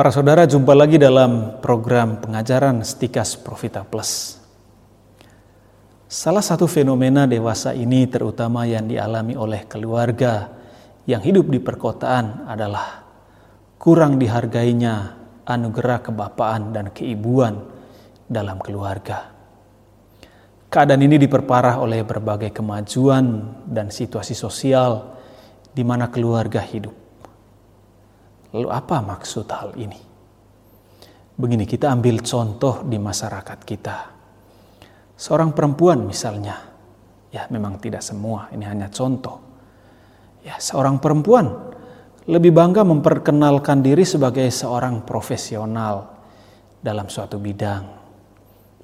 Para 0.00 0.08
saudara, 0.08 0.48
jumpa 0.48 0.72
lagi 0.72 0.96
dalam 0.96 1.60
program 1.60 2.24
pengajaran 2.24 2.80
Stikas 2.80 3.36
Profita 3.36 3.84
Plus. 3.84 4.40
Salah 6.08 6.40
satu 6.40 6.64
fenomena 6.64 7.28
dewasa 7.28 7.76
ini 7.76 8.08
terutama 8.08 8.64
yang 8.64 8.88
dialami 8.88 9.36
oleh 9.36 9.68
keluarga 9.68 10.56
yang 11.04 11.20
hidup 11.20 11.52
di 11.52 11.60
perkotaan 11.60 12.48
adalah 12.48 13.04
kurang 13.76 14.16
dihargainya 14.16 15.20
anugerah 15.44 16.00
kebapaan 16.00 16.72
dan 16.72 16.96
keibuan 16.96 17.60
dalam 18.24 18.56
keluarga. 18.56 19.28
Keadaan 20.72 21.04
ini 21.04 21.20
diperparah 21.20 21.76
oleh 21.76 22.00
berbagai 22.08 22.56
kemajuan 22.56 23.52
dan 23.68 23.92
situasi 23.92 24.32
sosial 24.32 25.12
di 25.76 25.84
mana 25.84 26.08
keluarga 26.08 26.64
hidup. 26.64 26.99
Lalu 28.50 28.68
apa 28.70 28.98
maksud 28.98 29.46
hal 29.50 29.74
ini? 29.78 30.00
Begini, 31.40 31.64
kita 31.64 31.88
ambil 31.88 32.20
contoh 32.20 32.84
di 32.84 32.98
masyarakat 33.00 33.58
kita. 33.64 33.96
Seorang 35.16 35.56
perempuan 35.56 36.04
misalnya, 36.04 36.56
ya 37.32 37.48
memang 37.48 37.80
tidak 37.80 38.04
semua, 38.04 38.50
ini 38.52 38.66
hanya 38.66 38.92
contoh. 38.92 39.40
Ya, 40.44 40.56
seorang 40.60 41.00
perempuan 41.00 41.48
lebih 42.28 42.52
bangga 42.52 42.84
memperkenalkan 42.84 43.80
diri 43.80 44.04
sebagai 44.04 44.48
seorang 44.52 45.04
profesional 45.04 46.20
dalam 46.80 47.08
suatu 47.08 47.36
bidang. 47.36 47.84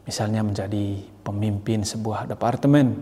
Misalnya 0.06 0.46
menjadi 0.46 1.02
pemimpin 1.26 1.82
sebuah 1.82 2.30
departemen 2.30 2.94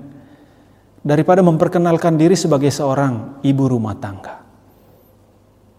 daripada 1.04 1.44
memperkenalkan 1.44 2.16
diri 2.16 2.32
sebagai 2.32 2.72
seorang 2.72 3.44
ibu 3.44 3.64
rumah 3.68 3.94
tangga. 4.00 4.40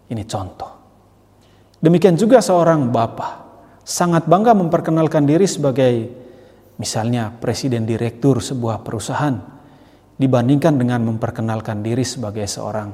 Ini 0.06 0.24
contoh. 0.30 0.75
Demikian 1.86 2.18
juga 2.18 2.42
seorang 2.42 2.90
bapak 2.90 3.46
sangat 3.86 4.26
bangga 4.26 4.58
memperkenalkan 4.58 5.30
diri 5.30 5.46
sebagai 5.46 6.10
misalnya 6.82 7.30
presiden 7.30 7.86
direktur 7.86 8.42
sebuah 8.42 8.82
perusahaan 8.82 9.38
dibandingkan 10.18 10.82
dengan 10.82 11.06
memperkenalkan 11.06 11.86
diri 11.86 12.02
sebagai 12.02 12.50
seorang 12.50 12.90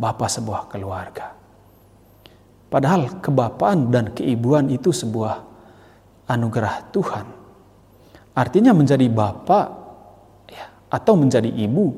bapak 0.00 0.32
sebuah 0.32 0.72
keluarga. 0.72 1.36
Padahal 2.72 3.20
kebapaan 3.20 3.92
dan 3.92 4.16
keibuan 4.16 4.72
itu 4.72 4.88
sebuah 4.88 5.36
anugerah 6.24 6.88
Tuhan. 6.96 7.26
Artinya 8.40 8.72
menjadi 8.72 9.04
bapak 9.12 9.66
ya, 10.48 10.64
atau 10.88 11.12
menjadi 11.12 11.52
ibu 11.60 11.92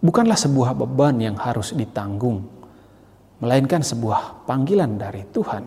bukanlah 0.00 0.40
sebuah 0.40 0.72
beban 0.72 1.20
yang 1.20 1.36
harus 1.36 1.76
ditanggung 1.76 2.59
melainkan 3.40 3.80
sebuah 3.80 4.44
panggilan 4.44 5.00
dari 5.00 5.24
Tuhan. 5.32 5.64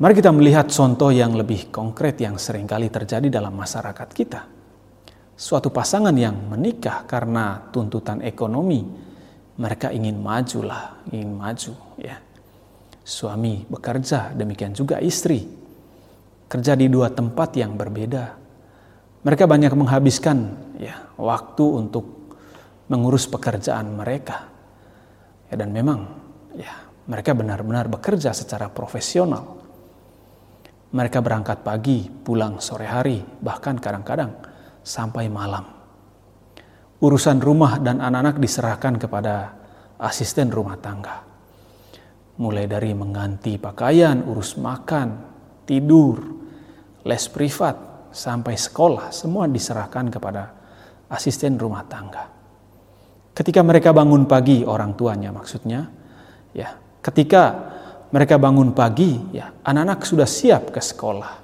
Mari 0.00 0.14
kita 0.16 0.32
melihat 0.32 0.72
contoh 0.72 1.12
yang 1.12 1.36
lebih 1.36 1.68
konkret 1.68 2.16
yang 2.24 2.40
sering 2.40 2.64
kali 2.64 2.88
terjadi 2.88 3.28
dalam 3.28 3.52
masyarakat 3.52 4.08
kita. 4.16 4.48
Suatu 5.36 5.68
pasangan 5.68 6.14
yang 6.16 6.48
menikah 6.48 7.04
karena 7.04 7.68
tuntutan 7.68 8.24
ekonomi, 8.24 8.80
mereka 9.60 9.92
ingin 9.92 10.16
maju 10.16 10.60
lah, 10.64 11.04
ingin 11.12 11.30
maju 11.36 11.74
ya. 12.00 12.16
Suami 13.04 13.66
bekerja, 13.68 14.32
demikian 14.32 14.72
juga 14.72 15.02
istri. 15.04 15.44
Kerja 16.48 16.72
di 16.78 16.88
dua 16.88 17.12
tempat 17.12 17.60
yang 17.60 17.76
berbeda. 17.76 18.40
Mereka 19.20 19.44
banyak 19.44 19.72
menghabiskan 19.76 20.38
ya 20.80 21.12
waktu 21.20 21.64
untuk 21.64 22.32
mengurus 22.88 23.28
pekerjaan 23.28 23.92
mereka 24.00 24.49
Ya, 25.50 25.54
dan 25.58 25.74
memang 25.74 26.06
ya 26.54 26.90
mereka 27.10 27.34
benar-benar 27.34 27.90
bekerja 27.90 28.30
secara 28.30 28.70
profesional. 28.70 29.58
Mereka 30.90 31.22
berangkat 31.22 31.62
pagi, 31.62 32.06
pulang 32.06 32.58
sore 32.58 32.86
hari, 32.86 33.22
bahkan 33.22 33.78
kadang-kadang 33.78 34.30
sampai 34.82 35.30
malam. 35.30 35.62
Urusan 37.02 37.38
rumah 37.38 37.78
dan 37.78 38.02
anak-anak 38.02 38.42
diserahkan 38.42 38.94
kepada 38.98 39.54
asisten 40.02 40.50
rumah 40.50 40.78
tangga. 40.78 41.22
Mulai 42.42 42.66
dari 42.66 42.90
mengganti 42.94 43.58
pakaian, 43.58 44.22
urus 44.26 44.58
makan, 44.58 45.08
tidur, 45.66 46.18
les 47.06 47.24
privat, 47.30 47.90
sampai 48.10 48.58
sekolah, 48.58 49.14
semua 49.14 49.46
diserahkan 49.46 50.10
kepada 50.10 50.42
asisten 51.10 51.54
rumah 51.58 51.86
tangga. 51.86 52.39
Ketika 53.40 53.64
mereka 53.64 53.96
bangun 53.96 54.28
pagi, 54.28 54.68
orang 54.68 54.92
tuanya 55.00 55.32
maksudnya, 55.32 55.88
ya, 56.52 56.76
ketika 57.00 57.72
mereka 58.12 58.36
bangun 58.36 58.76
pagi, 58.76 59.16
ya, 59.32 59.48
anak-anak 59.64 60.04
sudah 60.04 60.28
siap 60.28 60.68
ke 60.68 60.76
sekolah. 60.76 61.40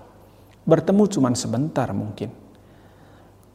Bertemu 0.69 1.09
cuma 1.09 1.33
sebentar 1.33 1.89
mungkin. 1.97 2.29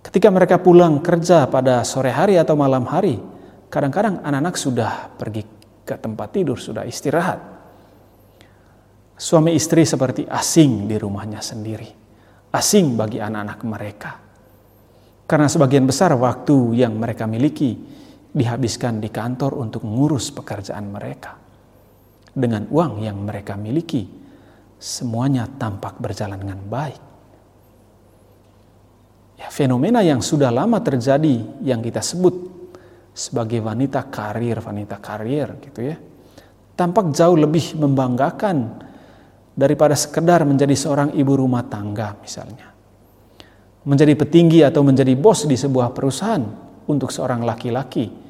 Ketika 0.01 0.34
mereka 0.34 0.57
pulang 0.57 1.06
kerja 1.06 1.46
pada 1.46 1.85
sore 1.85 2.09
hari 2.09 2.41
atau 2.41 2.57
malam 2.57 2.81
hari, 2.90 3.22
kadang-kadang 3.69 4.25
anak-anak 4.25 4.57
sudah 4.57 5.13
pergi 5.22 5.46
ke 5.85 5.94
tempat 6.01 6.34
tidur, 6.34 6.57
sudah 6.57 6.81
istirahat. 6.81 7.38
Suami 9.22 9.53
istri 9.53 9.85
seperti 9.85 10.25
asing 10.25 10.90
di 10.90 10.97
rumahnya 10.97 11.46
sendiri, 11.46 11.94
asing 12.57 12.97
bagi 12.97 13.22
anak-anak 13.22 13.59
mereka. 13.69 14.12
Karena 15.30 15.46
sebagian 15.46 15.85
besar 15.85 16.18
waktu 16.18 16.81
yang 16.81 16.97
mereka 16.97 17.30
miliki 17.30 18.00
dihabiskan 18.31 19.03
di 19.03 19.12
kantor 19.12 19.59
untuk 19.59 19.84
mengurus 19.84 20.31
pekerjaan 20.31 20.88
mereka. 20.88 21.36
Dengan 22.31 22.64
uang 22.72 23.03
yang 23.03 23.19
mereka 23.28 23.59
miliki, 23.59 24.08
semuanya 24.80 25.52
tampak 25.52 26.00
berjalan 26.00 26.40
dengan 26.40 26.64
baik. 26.64 27.02
Ya, 29.36 29.52
fenomena 29.52 30.00
yang 30.00 30.24
sudah 30.24 30.47
lama 30.47 30.80
terjadi 30.80 31.59
yang 31.59 31.84
kita 31.84 32.00
sebut 32.00 32.34
sebagai 33.12 33.59
wanita 33.59 34.08
karir, 34.08 34.63
wanita 34.63 35.02
karir 35.03 35.59
gitu 35.59 35.92
ya. 35.92 35.98
Tampak 36.78 37.12
jauh 37.12 37.36
lebih 37.36 37.75
membanggakan 37.75 38.80
daripada 39.52 39.94
sekedar 39.98 40.48
menjadi 40.48 40.72
seorang 40.72 41.09
ibu 41.19 41.36
rumah 41.36 41.68
tangga 41.68 42.16
misalnya. 42.24 42.72
Menjadi 43.84 44.13
petinggi 44.16 44.63
atau 44.63 44.86
menjadi 44.86 45.12
bos 45.19 45.44
di 45.44 45.58
sebuah 45.59 45.92
perusahaan 45.92 46.42
untuk 46.88 47.12
seorang 47.12 47.44
laki-laki 47.44 48.20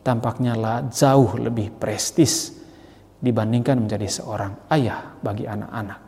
tampaknya 0.00 0.56
lah 0.56 0.88
jauh 0.88 1.36
lebih 1.36 1.72
prestis 1.76 2.56
dibandingkan 3.20 3.76
menjadi 3.76 4.08
seorang 4.08 4.72
ayah 4.72 5.12
bagi 5.20 5.44
anak-anak. 5.44 6.00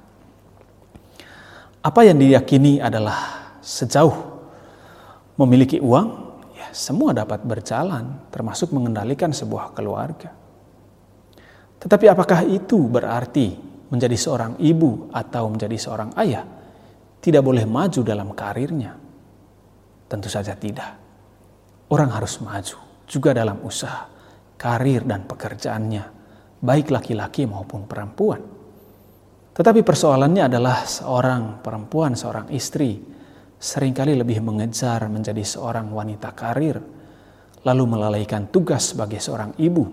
Apa 1.83 2.01
yang 2.07 2.17
diyakini 2.17 2.81
adalah 2.81 3.53
sejauh 3.61 4.17
memiliki 5.37 5.83
uang, 5.83 6.09
ya 6.57 6.73
semua 6.73 7.13
dapat 7.13 7.45
berjalan, 7.45 8.31
termasuk 8.33 8.73
mengendalikan 8.73 9.35
sebuah 9.35 9.77
keluarga. 9.77 10.31
Tetapi 11.83 12.07
apakah 12.09 12.47
itu 12.47 12.79
berarti 12.87 13.59
menjadi 13.91 14.17
seorang 14.17 14.53
ibu 14.63 15.11
atau 15.13 15.51
menjadi 15.51 15.77
seorang 15.77 16.15
ayah 16.23 16.47
tidak 17.19 17.43
boleh 17.43 17.67
maju 17.67 18.01
dalam 18.07 18.31
karirnya? 18.33 18.95
Tentu 20.07 20.31
saja 20.31 20.55
tidak. 20.55 20.97
Orang 21.91 22.15
harus 22.15 22.39
maju 22.41 22.92
juga 23.13 23.37
dalam 23.37 23.61
usaha, 23.61 24.09
karir 24.57 25.05
dan 25.05 25.29
pekerjaannya, 25.29 26.05
baik 26.65 26.89
laki-laki 26.89 27.45
maupun 27.45 27.85
perempuan. 27.85 28.41
Tetapi 29.53 29.85
persoalannya 29.85 30.49
adalah 30.49 30.89
seorang 30.89 31.61
perempuan, 31.61 32.17
seorang 32.17 32.49
istri, 32.57 32.97
sering 33.61 33.93
kali 33.93 34.17
lebih 34.17 34.41
mengejar 34.41 35.13
menjadi 35.13 35.45
seorang 35.45 35.93
wanita 35.93 36.33
karir, 36.33 36.81
lalu 37.69 37.85
melalaikan 37.85 38.49
tugas 38.49 38.97
sebagai 38.97 39.21
seorang 39.21 39.53
ibu, 39.61 39.85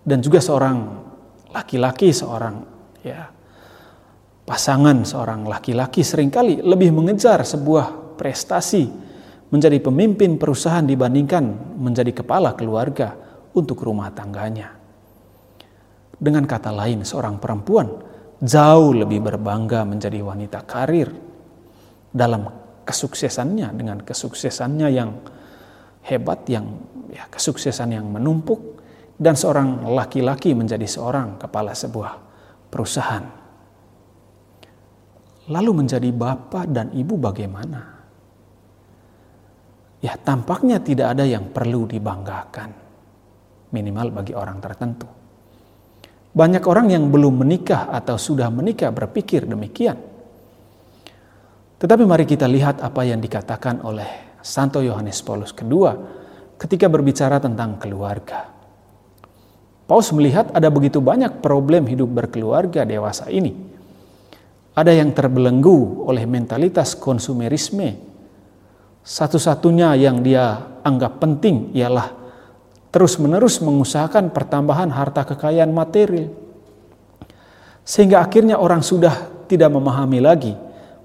dan 0.00 0.24
juga 0.24 0.40
seorang 0.40 0.78
laki-laki, 1.52 2.16
seorang 2.16 2.64
ya 3.04 3.28
pasangan, 4.48 5.04
seorang 5.04 5.44
laki-laki 5.44 6.00
sering 6.00 6.32
kali 6.32 6.64
lebih 6.64 6.96
mengejar 6.96 7.44
sebuah 7.44 8.16
prestasi, 8.16 8.88
menjadi 9.52 9.78
pemimpin 9.84 10.40
perusahaan 10.40 10.82
dibandingkan 10.82 11.76
menjadi 11.76 12.24
kepala 12.24 12.56
keluarga 12.56 13.12
untuk 13.52 13.84
rumah 13.84 14.08
tangganya. 14.08 14.72
Dengan 16.16 16.48
kata 16.48 16.72
lain, 16.72 17.04
seorang 17.04 17.36
perempuan 17.36 17.92
jauh 18.40 18.96
lebih 18.96 19.20
berbangga 19.20 19.84
menjadi 19.84 20.24
wanita 20.24 20.64
karir 20.64 21.12
dalam 22.08 22.48
kesuksesannya 22.82 23.68
dengan 23.76 24.00
kesuksesannya 24.00 24.88
yang 24.88 25.10
hebat 26.08 26.48
yang 26.48 26.66
ya 27.12 27.28
kesuksesan 27.28 27.92
yang 27.92 28.08
menumpuk 28.08 28.80
dan 29.20 29.36
seorang 29.36 29.84
laki-laki 29.92 30.56
menjadi 30.56 30.88
seorang 30.88 31.36
kepala 31.36 31.76
sebuah 31.76 32.12
perusahaan. 32.72 33.24
Lalu 35.52 35.70
menjadi 35.84 36.08
bapak 36.08 36.72
dan 36.72 36.88
ibu 36.96 37.20
bagaimana? 37.20 37.91
Ya 40.02 40.18
tampaknya 40.18 40.82
tidak 40.82 41.14
ada 41.16 41.24
yang 41.24 41.54
perlu 41.54 41.86
dibanggakan. 41.86 42.70
Minimal 43.72 44.08
bagi 44.12 44.34
orang 44.36 44.58
tertentu. 44.60 45.08
Banyak 46.32 46.64
orang 46.64 46.92
yang 46.92 47.08
belum 47.08 47.44
menikah 47.44 47.88
atau 47.88 48.20
sudah 48.20 48.52
menikah 48.52 48.92
berpikir 48.92 49.48
demikian. 49.48 49.96
Tetapi 51.80 52.02
mari 52.04 52.28
kita 52.28 52.44
lihat 52.50 52.84
apa 52.84 53.02
yang 53.04 53.20
dikatakan 53.20 53.80
oleh 53.84 54.38
Santo 54.42 54.82
Yohanes 54.82 55.22
Paulus 55.24 55.54
II 55.56 55.88
ketika 56.58 56.86
berbicara 56.90 57.42
tentang 57.42 57.78
keluarga. 57.78 58.48
Paulus 59.86 60.14
melihat 60.14 60.48
ada 60.54 60.70
begitu 60.70 61.02
banyak 61.02 61.42
problem 61.44 61.84
hidup 61.84 62.08
berkeluarga 62.08 62.86
dewasa 62.86 63.28
ini. 63.28 63.52
Ada 64.72 64.94
yang 64.94 65.12
terbelenggu 65.12 66.08
oleh 66.08 66.24
mentalitas 66.24 66.96
konsumerisme. 66.96 68.11
Satu-satunya 69.02 69.98
yang 69.98 70.22
dia 70.22 70.62
anggap 70.86 71.18
penting 71.18 71.74
ialah 71.74 72.14
terus-menerus 72.94 73.58
mengusahakan 73.58 74.30
pertambahan 74.30 74.94
harta 74.94 75.26
kekayaan 75.26 75.74
material. 75.74 76.30
Sehingga 77.82 78.22
akhirnya 78.22 78.62
orang 78.62 78.78
sudah 78.78 79.46
tidak 79.50 79.74
memahami 79.74 80.22
lagi, 80.22 80.54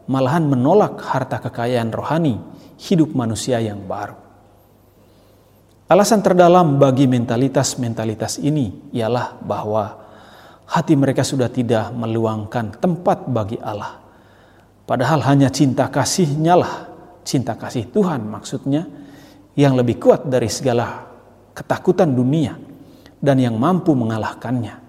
malahan 0.06 0.46
menolak 0.46 1.02
harta 1.02 1.42
kekayaan 1.42 1.90
rohani 1.90 2.38
hidup 2.78 3.18
manusia 3.18 3.58
yang 3.58 3.82
baru. 3.90 4.14
Alasan 5.88 6.20
terdalam 6.20 6.78
bagi 6.78 7.08
mentalitas-mentalitas 7.08 8.44
ini 8.44 8.92
ialah 8.92 9.40
bahwa 9.40 9.96
hati 10.68 10.94
mereka 11.00 11.24
sudah 11.24 11.48
tidak 11.48 11.96
meluangkan 11.96 12.76
tempat 12.76 13.26
bagi 13.32 13.56
Allah. 13.64 14.04
Padahal 14.84 15.24
hanya 15.24 15.48
cinta 15.48 15.88
kasihnya 15.88 16.60
lah, 16.60 16.87
cinta 17.28 17.60
kasih 17.60 17.92
Tuhan 17.92 18.24
maksudnya, 18.24 18.88
yang 19.60 19.76
lebih 19.76 20.00
kuat 20.00 20.32
dari 20.32 20.48
segala 20.48 21.04
ketakutan 21.52 22.16
dunia 22.16 22.56
dan 23.20 23.36
yang 23.36 23.60
mampu 23.60 23.92
mengalahkannya. 23.92 24.88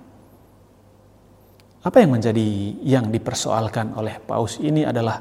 Apa 1.82 2.04
yang 2.04 2.14
menjadi 2.14 2.46
yang 2.86 3.10
dipersoalkan 3.10 3.98
oleh 3.98 4.22
Paus 4.22 4.62
ini 4.62 4.86
adalah 4.86 5.18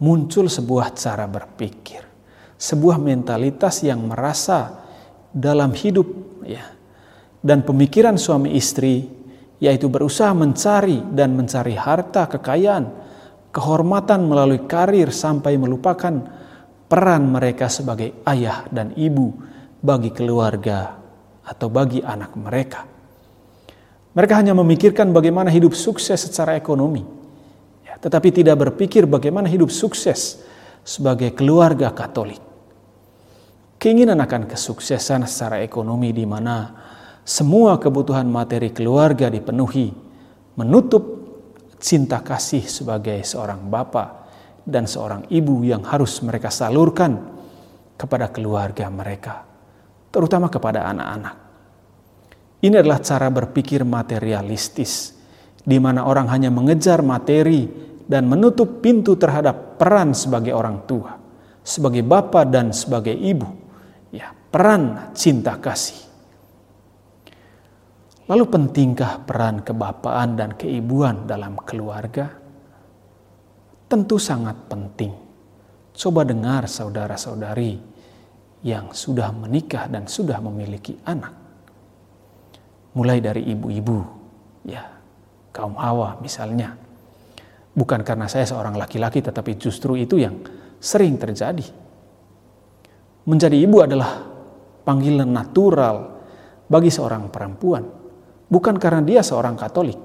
muncul 0.00 0.48
sebuah 0.48 0.96
cara 0.96 1.28
berpikir, 1.28 2.00
sebuah 2.56 2.96
mentalitas 2.96 3.84
yang 3.84 4.08
merasa 4.08 4.88
dalam 5.34 5.74
hidup 5.76 6.06
ya 6.46 6.64
dan 7.42 7.66
pemikiran 7.66 8.16
suami 8.16 8.54
istri 8.54 9.04
yaitu 9.58 9.90
berusaha 9.90 10.30
mencari 10.38 11.02
dan 11.10 11.34
mencari 11.34 11.74
harta 11.74 12.30
kekayaan, 12.30 12.84
kehormatan 13.58 14.22
melalui 14.22 14.70
karir 14.70 15.10
sampai 15.10 15.58
melupakan 15.58 16.14
peran 16.86 17.26
mereka 17.26 17.66
sebagai 17.66 18.22
ayah 18.30 18.70
dan 18.70 18.94
ibu 18.94 19.34
bagi 19.82 20.14
keluarga 20.14 20.94
atau 21.42 21.66
bagi 21.66 21.98
anak 21.98 22.38
mereka. 22.38 22.86
Mereka 24.14 24.34
hanya 24.38 24.54
memikirkan 24.54 25.10
bagaimana 25.10 25.50
hidup 25.50 25.74
sukses 25.74 26.30
secara 26.30 26.54
ekonomi, 26.54 27.02
ya, 27.82 27.98
tetapi 27.98 28.30
tidak 28.30 28.70
berpikir 28.70 29.10
bagaimana 29.10 29.50
hidup 29.50 29.74
sukses 29.74 30.38
sebagai 30.86 31.34
keluarga 31.34 31.90
Katolik. 31.90 32.40
Keinginan 33.78 34.22
akan 34.22 34.46
kesuksesan 34.46 35.26
secara 35.26 35.62
ekonomi 35.62 36.14
di 36.14 36.26
mana 36.26 36.74
semua 37.26 37.78
kebutuhan 37.78 38.26
materi 38.26 38.70
keluarga 38.70 39.30
dipenuhi, 39.30 39.94
menutup 40.58 41.17
cinta 41.78 42.22
kasih 42.22 42.66
sebagai 42.66 43.22
seorang 43.22 43.66
bapak 43.70 44.08
dan 44.66 44.84
seorang 44.84 45.26
ibu 45.32 45.64
yang 45.64 45.82
harus 45.86 46.20
mereka 46.20 46.52
salurkan 46.52 47.16
kepada 47.98 48.30
keluarga 48.30 48.86
mereka 48.92 49.48
terutama 50.08 50.48
kepada 50.48 50.88
anak-anak. 50.88 51.36
Ini 52.58 52.82
adalah 52.82 52.98
cara 52.98 53.30
berpikir 53.30 53.86
materialistis, 53.86 55.14
di 55.62 55.78
mana 55.78 56.10
orang 56.10 56.26
hanya 56.32 56.50
mengejar 56.50 57.06
materi 57.06 57.70
dan 58.08 58.26
menutup 58.26 58.82
pintu 58.82 59.14
terhadap 59.14 59.78
peran 59.78 60.10
sebagai 60.10 60.50
orang 60.56 60.82
tua, 60.88 61.14
sebagai 61.62 62.02
bapak 62.02 62.50
dan 62.50 62.74
sebagai 62.74 63.14
ibu. 63.14 63.46
Ya, 64.10 64.34
peran 64.34 65.14
cinta 65.14 65.54
kasih. 65.60 66.07
Lalu 68.28 68.44
pentingkah 68.44 69.24
peran 69.24 69.64
kebapaan 69.64 70.36
dan 70.36 70.52
keibuan 70.52 71.24
dalam 71.24 71.56
keluarga? 71.64 72.28
Tentu 73.88 74.20
sangat 74.20 74.68
penting. 74.68 75.16
Coba 75.96 76.28
dengar 76.28 76.68
saudara-saudari, 76.68 77.80
yang 78.62 78.90
sudah 78.90 79.30
menikah 79.30 79.86
dan 79.86 80.10
sudah 80.10 80.42
memiliki 80.42 80.98
anak. 81.06 81.34
Mulai 82.92 83.22
dari 83.22 83.48
ibu-ibu, 83.48 83.98
ya, 84.66 84.82
kaum 85.54 85.78
hawa 85.78 86.18
misalnya. 86.20 86.74
Bukan 87.72 88.02
karena 88.02 88.26
saya 88.26 88.44
seorang 88.44 88.74
laki-laki, 88.74 89.22
tetapi 89.22 89.54
justru 89.56 89.94
itu 89.94 90.18
yang 90.18 90.36
sering 90.82 91.14
terjadi. 91.16 91.64
Menjadi 93.24 93.56
ibu 93.56 93.78
adalah 93.80 94.20
panggilan 94.82 95.30
natural 95.30 95.96
bagi 96.66 96.90
seorang 96.90 97.30
perempuan, 97.30 97.97
bukan 98.48 98.76
karena 98.80 99.04
dia 99.04 99.20
seorang 99.22 99.54
Katolik. 99.54 99.96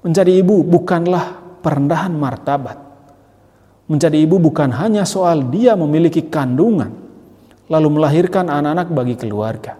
Menjadi 0.00 0.32
ibu 0.32 0.64
bukanlah 0.64 1.58
perendahan 1.60 2.12
martabat, 2.16 2.90
Menjadi 3.90 4.22
ibu 4.22 4.38
bukan 4.38 4.70
hanya 4.70 5.02
soal 5.02 5.50
dia 5.50 5.74
memiliki 5.74 6.30
kandungan, 6.30 6.94
lalu 7.66 7.98
melahirkan 7.98 8.46
anak-anak 8.46 8.86
bagi 8.94 9.18
keluarga. 9.18 9.74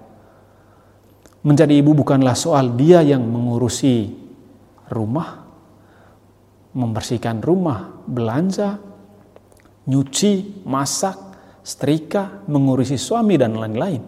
Menjadi 1.47 1.79
ibu 1.79 1.95
bukanlah 1.95 2.35
soal 2.35 2.75
dia 2.75 3.07
yang 3.07 3.23
mengurusi 3.23 4.11
rumah, 4.91 5.47
membersihkan 6.75 7.39
rumah, 7.39 8.03
belanja, 8.03 8.83
nyuci, 9.87 10.67
masak, 10.67 11.15
setrika, 11.63 12.43
mengurusi 12.51 12.99
suami, 12.99 13.39
dan 13.39 13.55
lain-lain. 13.55 14.03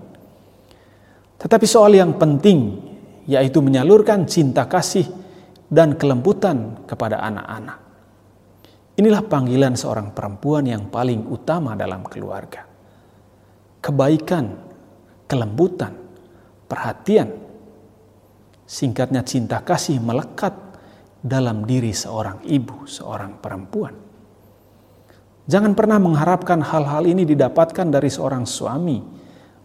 Tetapi 1.38 1.62
soal 1.62 1.94
yang 1.94 2.18
penting, 2.18 2.90
yaitu 3.26 3.62
menyalurkan 3.62 4.26
cinta 4.26 4.66
kasih 4.66 5.06
dan 5.72 5.96
kelembutan 5.96 6.84
kepada 6.84 7.22
anak-anak. 7.22 7.78
Inilah 8.92 9.24
panggilan 9.24 9.72
seorang 9.72 10.12
perempuan 10.12 10.68
yang 10.68 10.92
paling 10.92 11.24
utama 11.32 11.72
dalam 11.72 12.04
keluarga. 12.04 12.68
Kebaikan, 13.80 14.52
kelembutan, 15.24 15.96
perhatian, 16.68 17.32
singkatnya 18.68 19.24
cinta 19.24 19.64
kasih 19.64 19.96
melekat 19.96 20.52
dalam 21.24 21.64
diri 21.64 21.96
seorang 21.96 22.44
ibu, 22.44 22.84
seorang 22.84 23.40
perempuan. 23.40 23.94
Jangan 25.42 25.72
pernah 25.74 25.98
mengharapkan 25.98 26.62
hal-hal 26.62 27.02
ini 27.08 27.26
didapatkan 27.26 27.88
dari 27.90 28.10
seorang 28.12 28.46
suami 28.46 29.02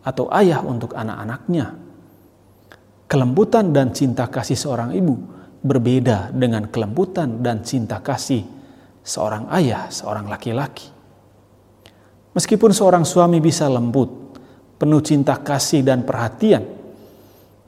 atau 0.02 0.26
ayah 0.34 0.64
untuk 0.64 0.96
anak-anaknya. 0.98 1.87
Kelembutan 3.08 3.72
dan 3.72 3.96
cinta 3.96 4.28
kasih 4.28 4.60
seorang 4.60 4.92
ibu 4.92 5.16
berbeda 5.64 6.36
dengan 6.36 6.68
kelembutan 6.68 7.40
dan 7.40 7.64
cinta 7.64 8.04
kasih 8.04 8.44
seorang 9.00 9.48
ayah, 9.56 9.88
seorang 9.88 10.28
laki-laki. 10.28 10.92
Meskipun 12.36 12.76
seorang 12.76 13.08
suami 13.08 13.40
bisa 13.40 13.72
lembut, 13.72 14.36
penuh 14.76 15.00
cinta 15.00 15.40
kasih 15.40 15.88
dan 15.88 16.04
perhatian, 16.04 16.68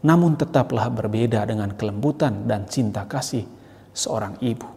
namun 0.03 0.35
tetaplah 0.35 0.91
berbeda 0.91 1.47
dengan 1.47 1.71
kelembutan 1.71 2.43
dan 2.43 2.67
cinta 2.67 3.07
kasih 3.07 3.47
seorang 3.95 4.35
ibu. 4.43 4.67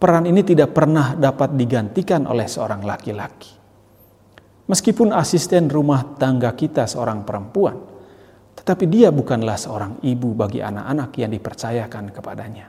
Peran 0.00 0.26
ini 0.26 0.42
tidak 0.42 0.72
pernah 0.72 1.12
dapat 1.12 1.54
digantikan 1.54 2.24
oleh 2.24 2.48
seorang 2.48 2.82
laki-laki. 2.82 3.52
Meskipun 4.66 5.12
asisten 5.12 5.68
rumah 5.68 6.16
tangga 6.16 6.56
kita 6.56 6.88
seorang 6.88 7.22
perempuan, 7.22 7.91
tetapi 8.56 8.84
dia 8.86 9.08
bukanlah 9.08 9.56
seorang 9.56 9.98
ibu 10.04 10.36
bagi 10.36 10.60
anak-anak 10.60 11.10
yang 11.18 11.30
dipercayakan 11.32 12.12
kepadanya. 12.12 12.66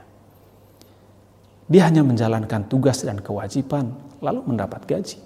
Dia 1.64 1.88
hanya 1.88 2.04
menjalankan 2.04 2.68
tugas 2.68 3.04
dan 3.04 3.24
kewajiban, 3.24 3.92
lalu 4.20 4.44
mendapat 4.44 4.84
gaji. 4.84 5.16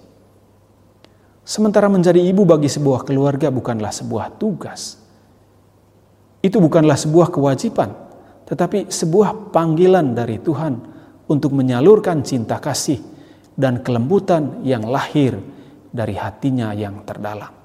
Sementara 1.43 1.89
menjadi 1.89 2.21
ibu 2.21 2.45
bagi 2.45 2.69
sebuah 2.69 3.09
keluarga 3.09 3.49
bukanlah 3.49 3.91
sebuah 3.91 4.37
tugas. 4.39 5.01
Itu 6.39 6.63
bukanlah 6.63 6.95
sebuah 6.95 7.35
kewajiban, 7.35 7.91
tetapi 8.47 8.87
sebuah 8.93 9.51
panggilan 9.51 10.15
dari 10.15 10.39
Tuhan 10.39 10.75
untuk 11.27 11.57
menyalurkan 11.57 12.23
cinta 12.23 12.63
kasih 12.63 13.03
dan 13.59 13.83
kelembutan 13.83 14.63
yang 14.63 14.87
lahir 14.87 15.35
dari 15.91 16.15
hatinya 16.15 16.71
yang 16.71 17.03
terdalam. 17.03 17.58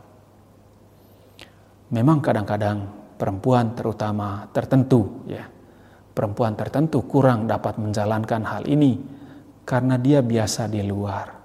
Memang 1.94 2.26
kadang-kadang 2.26 2.90
perempuan 3.22 3.78
terutama 3.78 4.50
tertentu 4.50 5.24
ya 5.30 5.46
perempuan 6.14 6.54
tertentu 6.54 7.04
kurang 7.10 7.50
dapat 7.50 7.82
menjalankan 7.82 8.46
hal 8.46 8.64
ini 8.70 9.02
karena 9.66 9.98
dia 9.98 10.22
biasa 10.22 10.70
di 10.70 10.82
luar. 10.86 11.42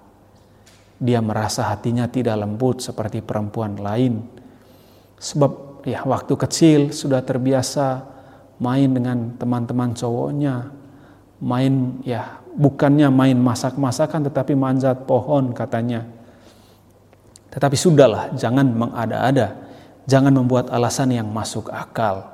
Dia 0.98 1.24
merasa 1.24 1.72
hatinya 1.72 2.06
tidak 2.10 2.36
lembut 2.36 2.84
seperti 2.84 3.24
perempuan 3.24 3.80
lain. 3.80 4.20
Sebab 5.18 5.82
ya 5.88 6.04
waktu 6.04 6.34
kecil 6.36 6.80
sudah 6.90 7.24
terbiasa 7.24 8.04
main 8.58 8.90
dengan 8.90 9.38
teman-teman 9.38 9.94
cowoknya, 9.94 10.68
main 11.38 12.02
ya 12.02 12.42
bukannya 12.58 13.08
main 13.14 13.38
masak-masakan 13.38 14.26
tetapi 14.30 14.58
manjat 14.58 15.06
pohon 15.06 15.54
katanya. 15.54 16.02
Tetapi 17.48 17.76
sudahlah, 17.78 18.34
jangan 18.34 18.66
mengada-ada, 18.74 19.67
jangan 20.08 20.32
membuat 20.32 20.72
alasan 20.72 21.12
yang 21.12 21.28
masuk 21.28 21.68
akal. 21.68 22.32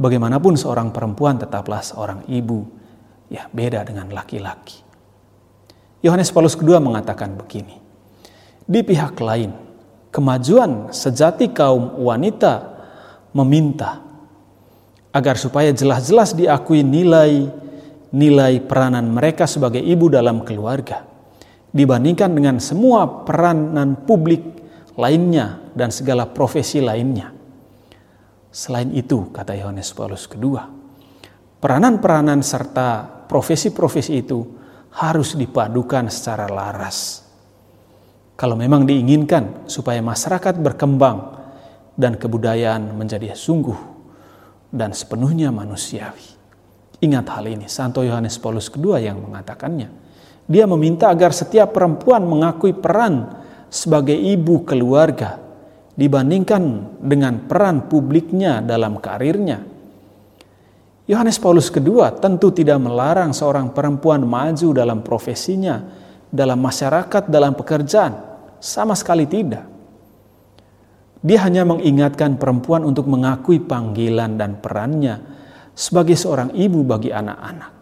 Bagaimanapun 0.00 0.56
seorang 0.56 0.90
perempuan 0.90 1.36
tetaplah 1.36 1.84
seorang 1.84 2.24
ibu, 2.26 2.64
ya 3.28 3.46
beda 3.52 3.84
dengan 3.84 4.08
laki-laki. 4.10 4.80
Yohanes 6.00 6.32
Paulus 6.32 6.56
II 6.56 6.80
mengatakan 6.80 7.36
begini, 7.36 7.78
di 8.64 8.80
pihak 8.80 9.20
lain, 9.20 9.52
kemajuan 10.08 10.90
sejati 10.90 11.52
kaum 11.52 12.00
wanita 12.00 12.74
meminta 13.36 14.00
agar 15.14 15.38
supaya 15.38 15.70
jelas-jelas 15.70 16.34
diakui 16.34 16.82
nilai 16.82 17.46
nilai 18.14 18.62
peranan 18.62 19.10
mereka 19.10 19.46
sebagai 19.46 19.82
ibu 19.82 20.06
dalam 20.06 20.46
keluarga 20.46 21.02
dibandingkan 21.74 22.30
dengan 22.30 22.56
semua 22.62 23.26
peranan 23.26 23.98
publik 24.06 24.42
lainnya 24.94 25.63
dan 25.74 25.90
segala 25.90 26.30
profesi 26.30 26.78
lainnya. 26.78 27.34
Selain 28.54 28.88
itu, 28.94 29.34
kata 29.34 29.58
Yohanes 29.58 29.90
Paulus 29.90 30.30
II, 30.30 30.54
peranan-peranan 31.58 32.38
serta 32.40 33.02
profesi-profesi 33.26 34.22
itu 34.22 34.46
harus 34.94 35.34
dipadukan 35.34 36.06
secara 36.06 36.46
laras. 36.46 37.26
Kalau 38.38 38.54
memang 38.54 38.86
diinginkan 38.86 39.66
supaya 39.66 39.98
masyarakat 39.98 40.54
berkembang 40.62 41.18
dan 41.98 42.14
kebudayaan 42.14 42.94
menjadi 42.94 43.34
sungguh 43.34 43.78
dan 44.70 44.94
sepenuhnya 44.94 45.50
manusiawi. 45.50 46.34
Ingat 47.02 47.26
hal 47.30 47.46
ini, 47.50 47.66
Santo 47.66 48.06
Yohanes 48.06 48.38
Paulus 48.38 48.70
II 48.70 48.94
yang 48.98 49.18
mengatakannya. 49.18 49.90
Dia 50.46 50.66
meminta 50.70 51.10
agar 51.10 51.34
setiap 51.34 51.74
perempuan 51.74 52.22
mengakui 52.22 52.70
peran 52.70 53.34
sebagai 53.66 54.14
ibu 54.14 54.62
keluarga 54.62 55.43
dibandingkan 55.94 56.62
dengan 56.98 57.46
peran 57.46 57.86
publiknya 57.86 58.58
dalam 58.58 58.98
karirnya. 58.98 59.62
Yohanes 61.04 61.36
Paulus 61.36 61.68
II 61.68 62.00
tentu 62.18 62.48
tidak 62.50 62.80
melarang 62.80 63.36
seorang 63.36 63.70
perempuan 63.70 64.24
maju 64.24 64.68
dalam 64.72 65.04
profesinya, 65.04 65.84
dalam 66.32 66.58
masyarakat, 66.58 67.28
dalam 67.28 67.52
pekerjaan. 67.52 68.12
Sama 68.58 68.96
sekali 68.96 69.28
tidak. 69.28 69.68
Dia 71.20 71.44
hanya 71.44 71.68
mengingatkan 71.68 72.40
perempuan 72.40 72.84
untuk 72.84 73.08
mengakui 73.08 73.60
panggilan 73.60 74.40
dan 74.40 74.60
perannya 74.60 75.20
sebagai 75.76 76.16
seorang 76.16 76.52
ibu 76.56 76.80
bagi 76.84 77.12
anak-anak. 77.12 77.72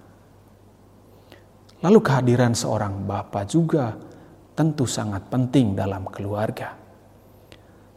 Lalu 1.82 1.98
kehadiran 1.98 2.54
seorang 2.54 3.02
bapak 3.06 3.44
juga 3.50 3.94
tentu 4.54 4.86
sangat 4.86 5.26
penting 5.30 5.74
dalam 5.74 6.06
keluarga. 6.10 6.81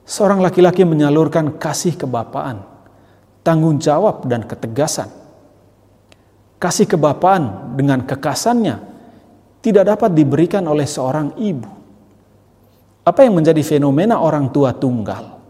Seorang 0.05 0.38
laki-laki 0.38 0.85
menyalurkan 0.85 1.57
kasih 1.57 1.97
kebapaan, 1.97 2.62
tanggung 3.41 3.81
jawab 3.81 4.29
dan 4.29 4.45
ketegasan. 4.45 5.09
Kasih 6.62 6.85
kebapaan 6.85 7.74
dengan 7.74 8.05
kekasannya 8.05 8.85
tidak 9.65 9.97
dapat 9.97 10.13
diberikan 10.13 10.62
oleh 10.69 10.85
seorang 10.85 11.33
ibu. 11.41 11.65
Apa 13.01 13.25
yang 13.25 13.33
menjadi 13.33 13.62
fenomena 13.65 14.21
orang 14.21 14.53
tua 14.53 14.77
tunggal? 14.77 15.41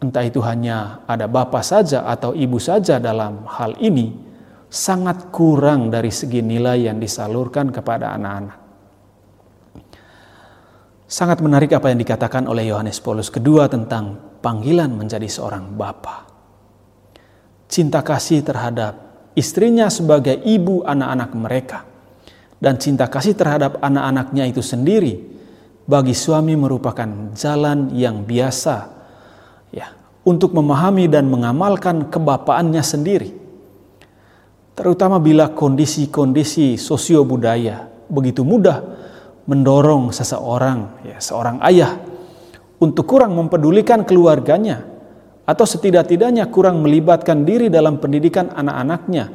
Entah 0.00 0.24
itu 0.24 0.40
hanya 0.40 1.04
ada 1.08 1.28
bapak 1.28 1.64
saja 1.64 2.08
atau 2.08 2.32
ibu 2.32 2.56
saja 2.56 2.96
dalam 2.96 3.44
hal 3.48 3.76
ini, 3.80 4.16
sangat 4.68 5.28
kurang 5.32 5.92
dari 5.92 6.08
segi 6.12 6.40
nilai 6.40 6.88
yang 6.88 6.96
disalurkan 7.00 7.68
kepada 7.68 8.12
anak-anak. 8.16 8.65
Sangat 11.06 11.38
menarik 11.38 11.70
apa 11.70 11.94
yang 11.94 12.02
dikatakan 12.02 12.50
oleh 12.50 12.66
Yohanes 12.66 12.98
Paulus 12.98 13.30
II 13.30 13.62
tentang 13.70 14.18
panggilan 14.42 14.90
menjadi 14.90 15.30
seorang 15.30 15.78
bapa. 15.78 16.26
Cinta 17.70 18.02
kasih 18.02 18.42
terhadap 18.42 19.06
istrinya 19.38 19.86
sebagai 19.86 20.34
ibu 20.42 20.82
anak-anak 20.82 21.30
mereka 21.38 21.78
dan 22.58 22.80
cinta 22.80 23.06
kasih 23.06 23.38
terhadap 23.38 23.78
anak-anaknya 23.78 24.50
itu 24.50 24.64
sendiri 24.64 25.22
bagi 25.86 26.16
suami 26.16 26.58
merupakan 26.58 27.30
jalan 27.38 27.94
yang 27.94 28.26
biasa 28.26 28.76
ya 29.70 29.94
untuk 30.26 30.58
memahami 30.58 31.06
dan 31.06 31.30
mengamalkan 31.30 32.10
kebapaannya 32.10 32.82
sendiri. 32.82 33.30
Terutama 34.74 35.22
bila 35.22 35.54
kondisi-kondisi 35.54 36.74
sosio 36.74 37.22
budaya 37.22 37.86
begitu 38.10 38.42
mudah 38.42 38.95
mendorong 39.46 40.10
seseorang, 40.10 41.06
ya, 41.06 41.18
seorang 41.22 41.62
ayah, 41.66 41.98
untuk 42.82 43.06
kurang 43.08 43.34
mempedulikan 43.38 44.02
keluarganya, 44.02 44.84
atau 45.46 45.62
setidak-tidaknya 45.62 46.50
kurang 46.50 46.82
melibatkan 46.82 47.46
diri 47.46 47.70
dalam 47.70 48.02
pendidikan 48.02 48.50
anak-anaknya, 48.50 49.30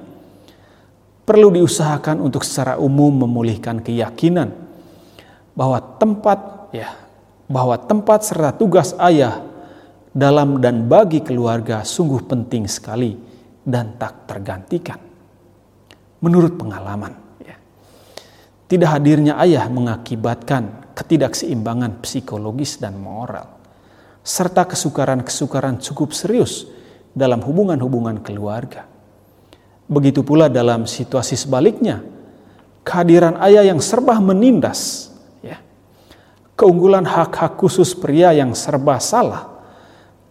perlu 1.24 1.48
diusahakan 1.56 2.20
untuk 2.20 2.44
secara 2.44 2.75
umum 2.75 3.24
memulihkan 3.24 3.80
keyakinan 3.80 4.51
bahwa 5.56 5.80
tempat 5.96 6.72
ya 6.75 6.91
bahwa 7.51 7.75
tempat 7.80 8.24
serta 8.24 8.56
tugas 8.56 8.96
ayah 9.00 9.44
dalam 10.12 10.60
dan 10.60 10.88
bagi 10.88 11.24
keluarga 11.24 11.84
sungguh 11.88 12.24
penting 12.27 12.68
sekali 12.68 13.15
dan 13.63 13.96
tak 13.96 14.27
tergantikan. 14.27 15.00
Menurut 16.22 16.60
pengalaman, 16.60 17.15
tidak 18.72 18.96
hadirnya 18.96 19.36
ayah 19.44 19.68
mengakibatkan 19.68 20.96
ketidakseimbangan 20.96 22.00
psikologis 22.00 22.80
dan 22.80 22.96
moral, 22.96 23.60
serta 24.24 24.63
kesukaran-kesukaran 24.63 25.84
cukup 25.84 26.16
serius 26.16 26.72
dalam 27.12 27.44
hubungan-hubungan 27.44 28.24
keluarga. 28.24 28.88
Begitu 29.92 30.24
pula 30.24 30.48
dalam 30.48 30.88
situasi 30.88 31.36
sebaliknya, 31.36 32.00
kehadiran 32.88 33.44
ayah 33.44 33.68
yang 33.68 33.84
serba 33.84 34.16
menindas, 34.24 35.12
ya, 35.44 35.60
keunggulan 36.56 37.04
hak-hak 37.04 37.60
khusus 37.60 37.92
pria 37.92 38.32
yang 38.32 38.56
serba 38.56 39.04
salah, 39.04 39.51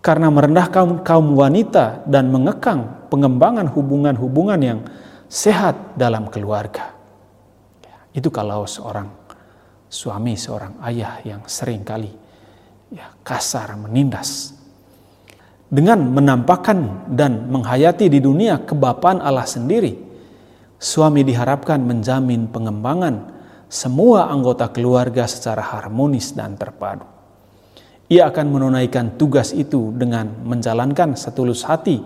karena 0.01 0.33
merendahkan 0.33 1.05
kaum 1.05 1.37
wanita 1.37 2.09
dan 2.09 2.33
mengekang 2.33 3.05
pengembangan 3.13 3.69
hubungan-hubungan 3.69 4.61
yang 4.65 4.81
sehat 5.29 5.77
dalam 6.01 6.33
keluarga. 6.33 7.00
Itu 8.11 8.29
kalau 8.35 8.67
seorang 8.67 9.07
suami, 9.91 10.35
seorang 10.35 10.79
ayah 10.87 11.23
yang 11.23 11.43
sering 11.47 11.83
kali 11.83 12.11
ya, 12.91 13.15
kasar, 13.23 13.75
menindas. 13.79 14.55
Dengan 15.71 16.03
menampakkan 16.03 17.07
dan 17.15 17.47
menghayati 17.47 18.11
di 18.11 18.19
dunia 18.19 18.59
kebapaan 18.67 19.23
Allah 19.23 19.47
sendiri, 19.47 19.95
suami 20.83 21.23
diharapkan 21.23 21.79
menjamin 21.79 22.51
pengembangan 22.51 23.31
semua 23.71 24.27
anggota 24.27 24.67
keluarga 24.75 25.31
secara 25.31 25.63
harmonis 25.63 26.35
dan 26.35 26.59
terpadu. 26.59 27.07
Ia 28.11 28.27
akan 28.27 28.47
menunaikan 28.51 29.15
tugas 29.15 29.55
itu 29.55 29.95
dengan 29.95 30.27
menjalankan 30.43 31.15
setulus 31.15 31.63
hati 31.63 32.03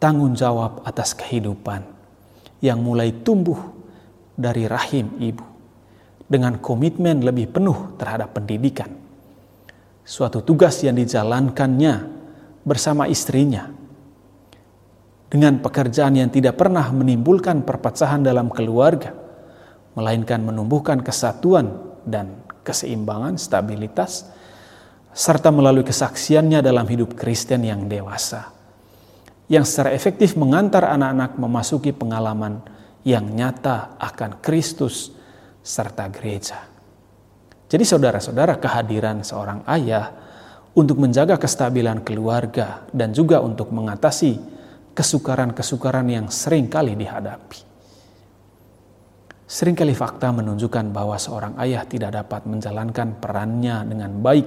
tanggung 0.00 0.32
jawab 0.32 0.80
atas 0.88 1.12
kehidupan 1.12 1.84
yang 2.64 2.80
mulai 2.80 3.12
tumbuh 3.12 3.79
dari 4.40 4.64
rahim 4.64 5.20
ibu 5.20 5.44
dengan 6.24 6.56
komitmen 6.56 7.20
lebih 7.20 7.52
penuh 7.52 8.00
terhadap 8.00 8.32
pendidikan. 8.32 8.88
Suatu 10.00 10.40
tugas 10.40 10.80
yang 10.80 10.96
dijalankannya 10.96 12.08
bersama 12.64 13.04
istrinya 13.04 13.68
dengan 15.30 15.62
pekerjaan 15.62 16.16
yang 16.18 16.32
tidak 16.32 16.58
pernah 16.58 16.88
menimbulkan 16.90 17.62
perpecahan 17.62 18.24
dalam 18.24 18.50
keluarga, 18.50 19.14
melainkan 19.94 20.42
menumbuhkan 20.42 21.04
kesatuan 21.04 21.70
dan 22.02 22.42
keseimbangan, 22.66 23.38
stabilitas, 23.38 24.26
serta 25.14 25.54
melalui 25.54 25.86
kesaksiannya 25.86 26.62
dalam 26.62 26.86
hidup 26.86 27.14
Kristen 27.14 27.62
yang 27.62 27.86
dewasa, 27.86 28.50
yang 29.46 29.62
secara 29.62 29.94
efektif 29.94 30.34
mengantar 30.34 30.86
anak-anak 30.86 31.38
memasuki 31.38 31.94
pengalaman 31.94 32.62
yang 33.04 33.24
nyata 33.32 33.96
akan 33.96 34.42
Kristus 34.44 35.12
serta 35.60 36.08
gereja. 36.12 36.66
Jadi 37.70 37.84
saudara-saudara 37.86 38.58
kehadiran 38.58 39.22
seorang 39.22 39.62
ayah 39.70 40.10
untuk 40.74 40.98
menjaga 40.98 41.38
kestabilan 41.38 42.02
keluarga 42.02 42.86
dan 42.90 43.14
juga 43.14 43.38
untuk 43.42 43.70
mengatasi 43.70 44.38
kesukaran-kesukaran 44.94 46.06
yang 46.10 46.26
sering 46.28 46.66
kali 46.66 46.98
dihadapi. 46.98 47.70
Seringkali 49.50 49.94
fakta 49.98 50.30
menunjukkan 50.30 50.94
bahwa 50.94 51.18
seorang 51.18 51.58
ayah 51.58 51.82
tidak 51.82 52.14
dapat 52.14 52.46
menjalankan 52.46 53.18
perannya 53.18 53.82
dengan 53.82 54.14
baik 54.22 54.46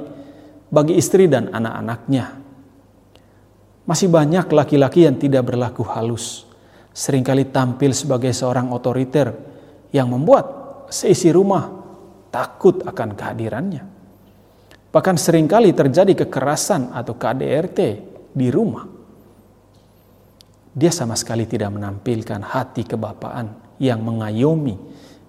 bagi 0.72 0.95
istri 0.95 1.27
dan 1.27 1.51
anak-anaknya. 1.51 2.39
Masih 3.83 4.07
banyak 4.07 4.48
laki-laki 4.48 5.03
yang 5.03 5.19
tidak 5.19 5.43
berlaku 5.51 5.83
halus, 5.83 6.48
sering 6.93 7.25
kali 7.25 7.50
tampil 7.50 7.91
sebagai 7.91 8.29
seorang 8.31 8.69
otoriter 8.69 9.33
yang 9.89 10.13
membuat 10.13 10.45
seisi 10.93 11.33
rumah 11.33 11.65
takut 12.29 12.85
akan 12.85 13.17
kehadirannya. 13.17 13.83
Bahkan 14.93 15.17
sering 15.17 15.50
kali 15.50 15.73
terjadi 15.73 16.13
kekerasan 16.25 16.93
atau 16.93 17.17
KDRT 17.17 17.79
di 18.29 18.47
rumah. 18.53 18.85
Dia 20.73 20.93
sama 20.93 21.17
sekali 21.17 21.50
tidak 21.50 21.73
menampilkan 21.73 22.41
hati 22.45 22.85
kebapaan 22.85 23.77
yang 23.81 24.05
mengayomi, 24.05 24.77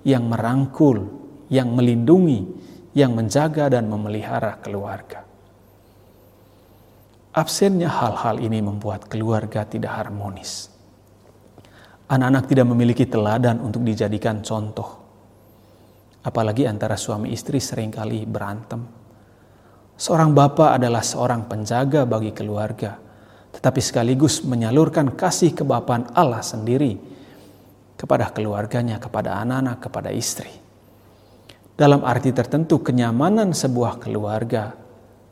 yang 0.05 0.29
merangkul, 0.29 1.09
yang 1.49 1.73
melindungi, 1.73 2.45
yang 2.93 3.17
menjaga 3.17 3.73
dan 3.73 3.89
memelihara 3.89 4.61
keluarga. 4.61 5.25
Absennya 7.35 7.89
hal-hal 7.89 8.41
ini 8.41 8.61
membuat 8.61 9.09
keluarga 9.09 9.65
tidak 9.65 9.97
harmonis. 9.97 10.74
Anak-anak 12.05 12.45
tidak 12.49 12.67
memiliki 12.69 13.09
teladan 13.09 13.61
untuk 13.65 13.81
dijadikan 13.81 14.45
contoh. 14.45 15.01
Apalagi 16.25 16.69
antara 16.69 16.97
suami 16.97 17.33
istri 17.33 17.61
sering 17.61 17.93
kali 17.93 18.29
berantem. 18.29 18.81
Seorang 19.95 20.35
bapak 20.37 20.81
adalah 20.81 21.01
seorang 21.01 21.47
penjaga 21.47 22.05
bagi 22.05 22.35
keluarga, 22.35 22.99
tetapi 23.55 23.81
sekaligus 23.81 24.43
menyalurkan 24.43 25.15
kasih 25.15 25.55
kebapaan 25.55 26.11
Allah 26.13 26.43
sendiri 26.43 26.99
kepada 27.95 28.35
keluarganya, 28.35 28.99
kepada 28.99 29.39
anak-anak, 29.41 29.79
kepada 29.85 30.11
istri. 30.11 30.51
Dalam 31.79 32.03
arti 32.03 32.35
tertentu, 32.35 32.83
kenyamanan 32.83 33.55
sebuah 33.55 34.03
keluarga 34.03 34.75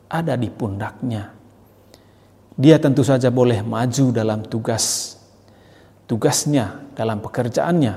ada 0.07 0.33
di 0.39 0.47
pundaknya 0.47 1.43
dia 2.53 2.77
tentu 2.77 3.01
saja 3.01 3.33
boleh 3.33 3.65
maju 3.65 4.13
dalam 4.13 4.45
tugas 4.45 5.17
tugasnya 6.13 6.93
dalam 6.93 7.25
pekerjaannya, 7.25 7.93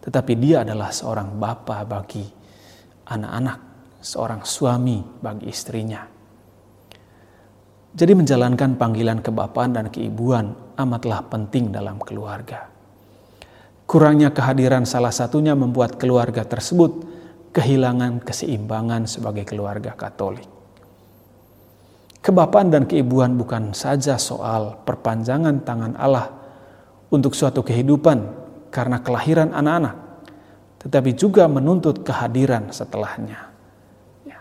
tetapi 0.00 0.32
dia 0.40 0.64
adalah 0.64 0.88
seorang 0.88 1.36
bapa 1.36 1.84
bagi 1.84 2.24
anak-anak, 3.12 3.58
seorang 4.00 4.40
suami 4.40 5.04
bagi 5.20 5.52
istrinya. 5.52 6.00
Jadi 7.92 8.12
menjalankan 8.16 8.80
panggilan 8.80 9.20
kebapaan 9.20 9.76
dan 9.76 9.92
keibuan 9.92 10.56
amatlah 10.80 11.28
penting 11.28 11.68
dalam 11.68 12.00
keluarga. 12.00 12.72
Kurangnya 13.84 14.32
kehadiran 14.32 14.88
salah 14.88 15.12
satunya 15.12 15.52
membuat 15.52 16.00
keluarga 16.00 16.48
tersebut 16.48 17.04
kehilangan 17.52 18.24
keseimbangan 18.24 19.04
sebagai 19.04 19.44
keluarga 19.44 19.92
Katolik. 19.92 20.48
Kebapaan 22.24 22.72
dan 22.72 22.88
keibuan 22.88 23.36
bukan 23.36 23.76
saja 23.76 24.16
soal 24.16 24.80
perpanjangan 24.88 25.60
tangan 25.60 26.00
Allah 26.00 26.41
untuk 27.12 27.36
suatu 27.36 27.60
kehidupan 27.60 28.24
karena 28.72 29.04
kelahiran 29.04 29.52
anak-anak, 29.52 29.96
tetapi 30.80 31.12
juga 31.12 31.44
menuntut 31.44 32.00
kehadiran 32.00 32.72
setelahnya. 32.72 33.52
Ya. 34.24 34.40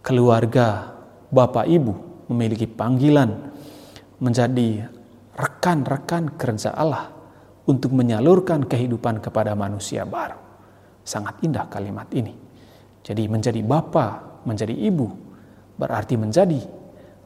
Keluarga, 0.00 0.96
bapak 1.28 1.68
ibu 1.68 1.92
memiliki 2.32 2.64
panggilan 2.64 3.52
menjadi 4.24 4.88
rekan-rekan 5.36 6.34
kerja 6.34 6.72
Allah 6.72 7.12
untuk 7.68 7.92
menyalurkan 7.92 8.64
kehidupan 8.64 9.20
kepada 9.20 9.52
manusia 9.52 10.08
baru. 10.08 10.40
Sangat 11.04 11.44
indah 11.44 11.68
kalimat 11.68 12.08
ini. 12.16 12.32
Jadi 13.04 13.28
menjadi 13.28 13.60
bapak, 13.60 14.44
menjadi 14.48 14.72
ibu, 14.72 15.06
berarti 15.76 16.16
menjadi 16.16 16.60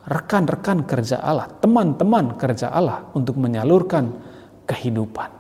rekan-rekan 0.03 0.83
kerja 0.83 1.23
Allah, 1.23 1.47
teman-teman 1.63 2.35
kerja 2.35 2.75
Allah 2.75 3.07
untuk 3.15 3.39
menyalurkan 3.39 4.11
kehidupan. 4.67 5.31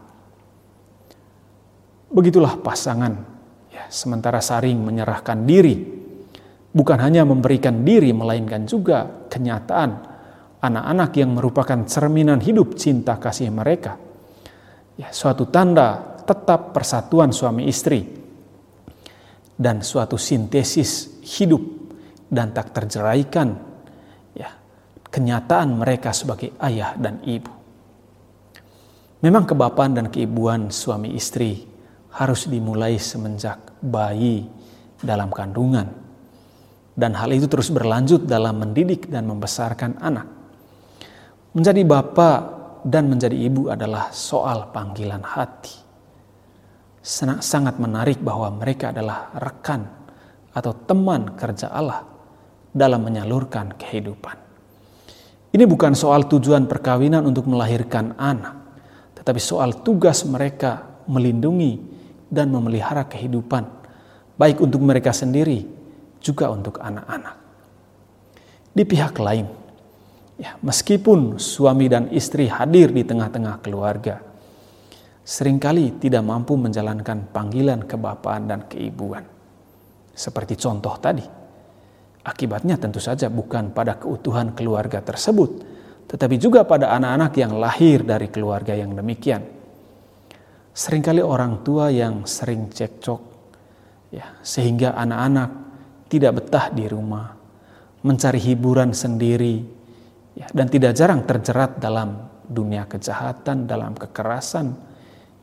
Begitulah 2.13 2.61
pasangan, 2.61 3.13
ya, 3.73 3.89
sementara 3.89 4.45
saring 4.45 4.77
menyerahkan 4.77 5.49
diri, 5.49 5.81
bukan 6.73 6.99
hanya 7.01 7.25
memberikan 7.25 7.81
diri, 7.81 8.13
melainkan 8.13 8.69
juga 8.69 9.29
kenyataan 9.33 9.91
anak-anak 10.61 11.11
yang 11.17 11.31
merupakan 11.33 11.81
cerminan 11.89 12.45
hidup 12.45 12.77
cinta 12.77 13.17
kasih 13.17 13.49
mereka. 13.49 13.97
Ya, 15.01 15.09
suatu 15.09 15.49
tanda 15.49 16.21
tetap 16.23 16.77
persatuan 16.77 17.33
suami 17.33 17.65
istri 17.65 18.05
dan 19.57 19.81
suatu 19.81 20.21
sintesis 20.21 21.25
hidup 21.25 21.65
dan 22.29 22.53
tak 22.53 22.77
terjeraikan 22.77 23.73
kenyataan 25.13 25.77
mereka 25.77 26.17
sebagai 26.17 26.57
ayah 26.65 26.97
dan 26.97 27.21
ibu. 27.29 27.62
Memang 29.23 29.47
kebapaan 29.47 29.95
dan 29.95 30.11
keibuan 30.11 30.75
suami 30.75 31.15
istri 31.15 31.63
harus 32.11 32.51
dimulai 32.51 32.99
semenjak 32.99 33.79
bayi 33.79 34.51
dalam 34.99 35.31
kandungan. 35.31 35.87
Dan 36.93 37.15
hal 37.17 37.31
itu 37.33 37.47
terus 37.49 37.71
berlanjut 37.73 38.27
dalam 38.29 38.61
mendidik 38.61 39.09
dan 39.09 39.25
membesarkan 39.31 39.97
anak. 40.03 40.27
Menjadi 41.55 41.87
bapak 41.87 42.39
dan 42.83 43.09
menjadi 43.09 43.39
ibu 43.39 43.71
adalah 43.71 44.11
soal 44.11 44.75
panggilan 44.75 45.23
hati. 45.23 45.73
Sangat 47.41 47.79
menarik 47.79 48.19
bahwa 48.21 48.51
mereka 48.53 48.91
adalah 48.91 49.31
rekan 49.39 49.87
atau 50.53 50.75
teman 50.85 51.39
kerja 51.39 51.71
Allah 51.71 52.05
dalam 52.75 53.07
menyalurkan 53.07 53.75
kehidupan. 53.79 54.37
Ini 55.53 55.65
bukan 55.69 55.93
soal 55.93 56.29
tujuan 56.29 56.65
perkawinan 56.65 57.25
untuk 57.29 57.45
melahirkan 57.49 58.17
anak, 58.17 58.62
tetapi 59.23 59.39
soal 59.39 59.87
tugas 59.87 60.27
mereka 60.27 60.83
melindungi 61.07 61.79
dan 62.27 62.51
memelihara 62.51 63.07
kehidupan, 63.07 63.63
baik 64.35 64.59
untuk 64.59 64.83
mereka 64.83 65.15
sendiri 65.15 65.63
juga 66.19 66.51
untuk 66.51 66.83
anak-anak. 66.83 67.37
Di 68.75 68.83
pihak 68.83 69.15
lain, 69.23 69.47
ya, 70.43 70.59
meskipun 70.59 71.39
suami 71.39 71.87
dan 71.87 72.11
istri 72.11 72.51
hadir 72.51 72.91
di 72.91 73.07
tengah-tengah 73.07 73.63
keluarga, 73.63 74.19
sering 75.23 75.63
kali 75.63 76.03
tidak 76.03 76.27
mampu 76.27 76.59
menjalankan 76.59 77.31
panggilan 77.31 77.87
kebapaan 77.87 78.51
dan 78.51 78.67
keibuan. 78.67 79.23
Seperti 80.13 80.59
contoh 80.59 80.99
tadi, 80.99 81.43
Akibatnya 82.23 82.79
tentu 82.79 83.03
saja 83.03 83.27
bukan 83.27 83.75
pada 83.75 83.99
keutuhan 83.99 84.55
keluarga 84.55 85.03
tersebut, 85.03 85.72
tetapi 86.13 86.37
juga 86.37 86.69
pada 86.69 86.93
anak-anak 86.93 87.33
yang 87.41 87.57
lahir 87.57 88.05
dari 88.05 88.29
keluarga 88.29 88.77
yang 88.77 88.93
demikian. 88.93 89.41
Seringkali 90.77 91.25
orang 91.25 91.65
tua 91.65 91.89
yang 91.89 92.29
sering 92.29 92.69
cekcok, 92.69 93.21
ya, 94.13 94.37
sehingga 94.45 94.93
anak-anak 94.93 95.51
tidak 96.13 96.33
betah 96.37 96.69
di 96.69 96.85
rumah, 96.85 97.33
mencari 98.05 98.37
hiburan 98.45 98.93
sendiri, 98.93 99.65
ya, 100.37 100.53
dan 100.53 100.69
tidak 100.69 100.93
jarang 100.93 101.25
terjerat 101.25 101.81
dalam 101.81 102.29
dunia 102.45 102.85
kejahatan, 102.85 103.65
dalam 103.65 103.97
kekerasan, 103.97 104.77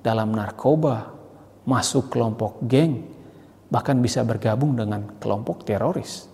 dalam 0.05 0.29
narkoba, 0.38 1.17
masuk 1.65 2.13
kelompok 2.13 2.62
geng, 2.69 3.10
bahkan 3.73 3.97
bisa 3.97 4.21
bergabung 4.21 4.77
dengan 4.77 5.17
kelompok 5.17 5.65
teroris. 5.65 6.29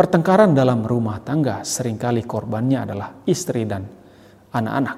Pertengkaran 0.00 0.56
dalam 0.56 0.80
rumah 0.80 1.20
tangga 1.20 1.60
sering 1.60 2.00
kali 2.00 2.24
korbannya 2.24 2.88
adalah 2.88 3.20
istri 3.28 3.68
dan 3.68 3.84
anak-anak. 4.48 4.96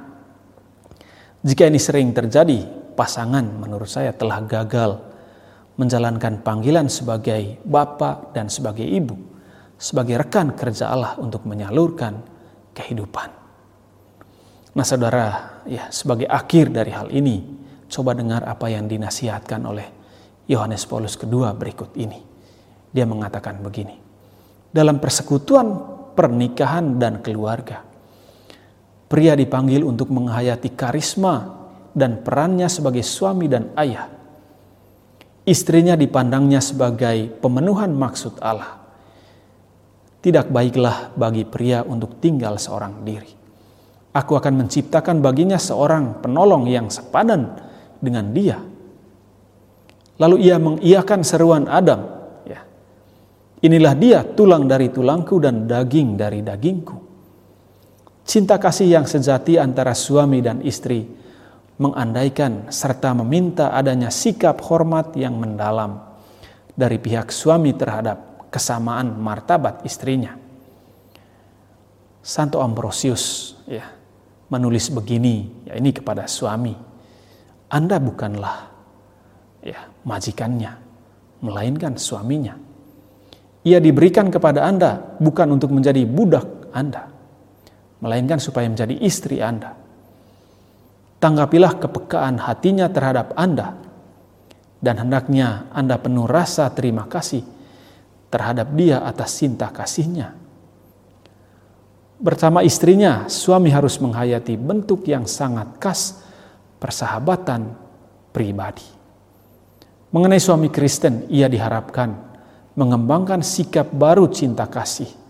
Jika 1.42 1.66
ini 1.66 1.82
sering 1.82 2.14
terjadi, 2.14 2.62
pasangan 2.94 3.42
menurut 3.42 3.90
saya 3.90 4.14
telah 4.14 4.38
gagal 4.46 5.02
menjalankan 5.74 6.46
panggilan 6.46 6.86
sebagai 6.86 7.58
bapak 7.66 8.30
dan 8.30 8.46
sebagai 8.46 8.86
ibu, 8.86 9.18
sebagai 9.74 10.22
rekan 10.22 10.54
kerja 10.54 10.94
Allah 10.94 11.18
untuk 11.18 11.50
menyalurkan 11.50 12.22
kehidupan. 12.70 13.28
Nah 14.70 14.86
saudara, 14.86 15.58
ya 15.66 15.90
sebagai 15.90 16.30
akhir 16.30 16.70
dari 16.70 16.94
hal 16.94 17.10
ini, 17.10 17.42
coba 17.90 18.14
dengar 18.14 18.46
apa 18.46 18.70
yang 18.70 18.86
dinasihatkan 18.86 19.66
oleh 19.66 19.90
Yohanes 20.46 20.86
Paulus 20.86 21.18
kedua 21.18 21.50
berikut 21.58 21.90
ini. 21.98 22.22
Dia 22.94 23.02
mengatakan 23.02 23.58
begini, 23.58 24.01
dalam 24.72 24.98
persekutuan 24.98 25.68
pernikahan 26.16 26.96
dan 26.96 27.20
keluarga. 27.20 27.84
Pria 29.06 29.36
dipanggil 29.36 29.84
untuk 29.84 30.08
menghayati 30.08 30.72
karisma 30.72 31.62
dan 31.92 32.24
perannya 32.24 32.66
sebagai 32.72 33.04
suami 33.04 33.44
dan 33.44 33.68
ayah. 33.76 34.08
Istrinya 35.44 35.92
dipandangnya 35.92 36.64
sebagai 36.64 37.28
pemenuhan 37.44 37.92
maksud 37.92 38.40
Allah. 38.40 38.80
Tidak 40.22 40.48
baiklah 40.48 41.12
bagi 41.12 41.44
pria 41.44 41.84
untuk 41.84 42.22
tinggal 42.22 42.56
seorang 42.56 43.04
diri. 43.04 43.32
Aku 44.14 44.38
akan 44.38 44.64
menciptakan 44.64 45.18
baginya 45.18 45.58
seorang 45.58 46.22
penolong 46.22 46.70
yang 46.70 46.88
sepadan 46.88 47.58
dengan 47.98 48.30
dia. 48.30 48.62
Lalu 50.22 50.46
ia 50.46 50.62
mengiyakan 50.62 51.26
seruan 51.26 51.66
Adam 51.66 52.21
Inilah 53.62 53.94
dia 53.94 54.26
tulang 54.26 54.66
dari 54.66 54.90
tulangku 54.90 55.38
dan 55.38 55.70
daging 55.70 56.18
dari 56.18 56.42
dagingku. 56.42 56.98
Cinta 58.26 58.58
kasih 58.58 58.90
yang 58.90 59.06
sejati 59.06 59.54
antara 59.54 59.94
suami 59.94 60.42
dan 60.42 60.62
istri 60.66 61.06
mengandaikan 61.78 62.70
serta 62.74 63.14
meminta 63.14 63.70
adanya 63.70 64.10
sikap 64.10 64.58
hormat 64.66 65.14
yang 65.14 65.38
mendalam 65.38 66.02
dari 66.74 66.98
pihak 66.98 67.30
suami 67.30 67.74
terhadap 67.74 68.50
kesamaan 68.50 69.14
martabat 69.18 69.86
istrinya. 69.86 70.34
Santo 72.22 72.62
Ambrosius 72.62 73.54
ya 73.66 73.86
menulis 74.50 74.90
begini 74.90 75.66
ya 75.70 75.78
ini 75.78 75.90
kepada 75.94 76.26
suami. 76.26 76.74
Anda 77.70 77.98
bukanlah 78.02 78.58
ya 79.62 79.86
majikannya, 80.02 80.72
melainkan 81.42 81.94
suaminya. 81.94 82.71
Ia 83.62 83.78
diberikan 83.78 84.26
kepada 84.26 84.66
Anda 84.66 85.14
bukan 85.22 85.54
untuk 85.54 85.70
menjadi 85.70 86.02
budak 86.02 86.74
Anda, 86.74 87.06
melainkan 88.02 88.42
supaya 88.42 88.66
menjadi 88.66 88.98
istri 88.98 89.38
Anda. 89.38 89.78
Tanggapilah 91.22 91.78
kepekaan 91.78 92.42
hatinya 92.42 92.90
terhadap 92.90 93.30
Anda, 93.38 93.78
dan 94.82 94.98
hendaknya 94.98 95.70
Anda 95.70 95.94
penuh 96.02 96.26
rasa 96.26 96.66
terima 96.74 97.06
kasih 97.06 97.46
terhadap 98.34 98.74
dia 98.74 98.98
atas 99.06 99.38
cinta 99.38 99.70
kasihnya. 99.70 100.34
Bersama 102.18 102.66
istrinya, 102.66 103.30
suami 103.30 103.70
harus 103.70 104.02
menghayati 104.02 104.58
bentuk 104.58 105.06
yang 105.06 105.26
sangat 105.30 105.78
khas 105.78 106.18
persahabatan 106.82 107.78
pribadi. 108.34 108.86
Mengenai 110.10 110.42
suami 110.42 110.66
Kristen, 110.70 111.30
ia 111.30 111.46
diharapkan 111.46 112.31
mengembangkan 112.74 113.44
sikap 113.44 113.92
baru 113.92 114.28
cinta 114.32 114.64
kasih 114.68 115.22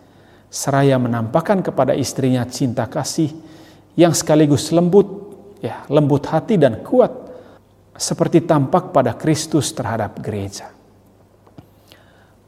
seraya 0.53 1.01
menampakkan 1.01 1.65
kepada 1.65 1.97
istrinya 1.97 2.45
cinta 2.45 2.85
kasih 2.85 3.33
yang 3.97 4.13
sekaligus 4.13 4.69
lembut, 4.69 5.09
ya, 5.65 5.89
lembut 5.89 6.29
hati 6.29 6.61
dan 6.61 6.85
kuat 6.85 7.09
seperti 7.97 8.45
tampak 8.45 8.93
pada 8.93 9.17
Kristus 9.17 9.73
terhadap 9.73 10.21
gereja. 10.21 10.69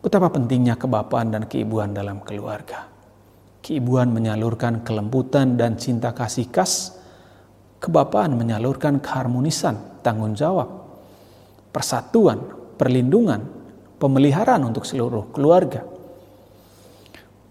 Betapa 0.05 0.29
pentingnya 0.29 0.77
kebapaan 0.77 1.33
dan 1.33 1.49
keibuan 1.49 1.97
dalam 1.97 2.21
keluarga. 2.21 2.93
Keibuan 3.65 4.13
menyalurkan 4.13 4.85
kelembutan 4.85 5.57
dan 5.57 5.81
cinta 5.81 6.13
kasih 6.13 6.53
khas, 6.53 7.01
kebapaan 7.81 8.37
menyalurkan 8.37 9.01
keharmonisan, 9.01 10.05
tanggung 10.05 10.37
jawab, 10.37 10.69
persatuan, 11.73 12.45
perlindungan, 12.77 13.41
pemeliharaan 14.05 14.69
untuk 14.69 14.85
seluruh 14.85 15.33
keluarga. 15.33 15.81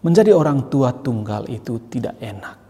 Menjadi 0.06 0.38
orang 0.38 0.70
tua 0.70 0.94
tunggal 0.94 1.50
itu 1.50 1.90
tidak 1.90 2.22
enak. 2.22 2.62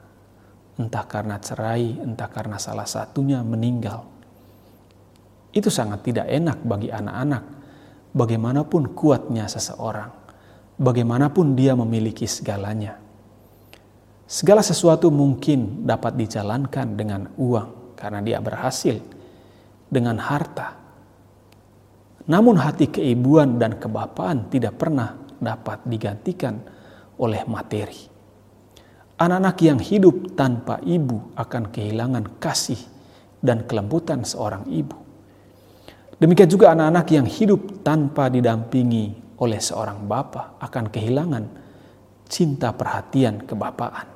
Entah 0.79 1.03
karena 1.03 1.35
cerai, 1.43 1.99
entah 1.99 2.31
karena 2.31 2.55
salah 2.55 2.87
satunya 2.87 3.43
meninggal. 3.43 4.07
Itu 5.51 5.67
sangat 5.67 6.07
tidak 6.07 6.31
enak 6.31 6.63
bagi 6.63 6.95
anak-anak. 6.95 7.43
Bagaimanapun 8.13 8.93
kuatnya 8.93 9.49
seseorang, 9.49 10.13
bagaimanapun 10.77 11.57
dia 11.57 11.73
memiliki 11.73 12.29
segalanya. 12.29 13.01
Segala 14.29 14.61
sesuatu 14.61 15.09
mungkin 15.09 15.83
dapat 15.83 16.15
dijalankan 16.15 16.93
dengan 16.93 17.27
uang 17.35 17.97
karena 17.97 18.21
dia 18.21 18.37
berhasil 18.39 19.01
dengan 19.89 20.21
harta. 20.21 20.82
Namun 22.23 22.55
hati 22.55 22.87
keibuan 22.87 23.59
dan 23.59 23.75
kebapaan 23.75 24.47
tidak 24.47 24.79
pernah 24.79 25.19
dapat 25.43 25.83
digantikan 25.83 26.55
oleh 27.19 27.43
materi. 27.43 27.99
Anak-anak 29.19 29.57
yang 29.59 29.79
hidup 29.79 30.35
tanpa 30.35 30.79
ibu 30.83 31.35
akan 31.35 31.69
kehilangan 31.69 32.39
kasih 32.39 32.79
dan 33.43 33.67
kelembutan 33.67 34.23
seorang 34.23 34.63
ibu. 34.71 34.95
Demikian 36.17 36.47
juga 36.47 36.71
anak-anak 36.71 37.07
yang 37.11 37.27
hidup 37.27 37.83
tanpa 37.83 38.31
didampingi 38.31 39.35
oleh 39.43 39.59
seorang 39.59 40.07
bapa 40.07 40.55
akan 40.63 40.87
kehilangan 40.87 41.43
cinta 42.31 42.71
perhatian 42.71 43.43
kebapaan. 43.43 44.07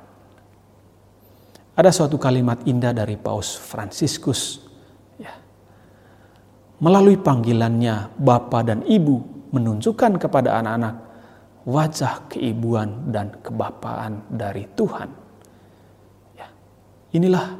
Ada 1.78 1.94
suatu 1.94 2.18
kalimat 2.18 2.64
indah 2.66 2.90
dari 2.90 3.14
Paus 3.14 3.54
Fransiskus. 3.54 4.67
Melalui 6.78 7.18
panggilannya 7.18 8.14
Bapa 8.22 8.62
dan 8.62 8.86
Ibu 8.86 9.50
menunjukkan 9.50 10.20
kepada 10.22 10.62
anak-anak 10.62 10.94
wajah 11.68 12.30
keibuan 12.32 13.12
dan 13.12 13.34
kebapaan 13.44 14.24
dari 14.32 14.64
Tuhan. 14.72 15.10
Ya, 16.38 16.48
inilah 17.12 17.58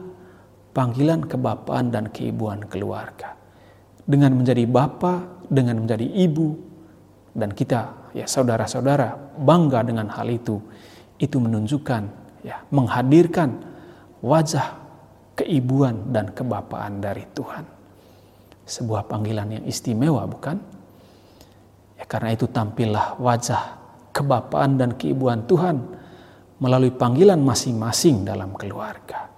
panggilan 0.73 1.29
kebapaan 1.29 1.93
dan 1.93 2.09
keibuan 2.09 2.65
keluarga. 2.65 3.37
Dengan 4.09 4.41
menjadi 4.41 4.65
bapa, 4.65 5.45
dengan 5.53 5.85
menjadi 5.85 6.09
ibu, 6.09 6.57
dan 7.37 7.53
kita 7.53 8.11
ya 8.17 8.25
saudara-saudara 8.25 9.37
bangga 9.37 9.85
dengan 9.85 10.09
hal 10.09 10.33
itu. 10.33 10.57
Itu 11.21 11.43
menunjukkan 11.45 12.03
ya 12.47 12.65
menghadirkan 12.73 13.61
wajah 14.25 14.81
keibuan 15.37 16.09
dan 16.15 16.33
kebapaan 16.33 17.05
dari 17.05 17.29
Tuhan. 17.37 17.78
Sebuah 18.69 19.09
panggilan 19.09 19.49
yang 19.49 19.65
istimewa 19.65 20.29
bukan? 20.29 20.61
Ya, 21.97 22.05
karena 22.05 22.37
itu 22.37 22.45
tampillah 22.45 23.17
wajah 23.17 23.81
kebapaan 24.13 24.77
dan 24.77 24.93
keibuan 25.01 25.49
Tuhan 25.49 25.81
melalui 26.61 26.93
panggilan 26.93 27.41
masing-masing 27.41 28.29
dalam 28.29 28.53
keluarga. 28.53 29.33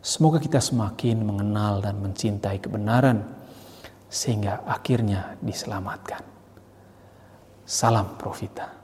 Semoga 0.00 0.40
kita 0.40 0.64
semakin 0.64 1.20
mengenal 1.20 1.84
dan 1.84 2.00
mencintai 2.00 2.56
kebenaran 2.56 3.20
sehingga 4.08 4.64
akhirnya 4.64 5.36
diselamatkan. 5.44 6.24
Salam 7.68 8.16
Profita. 8.16 8.79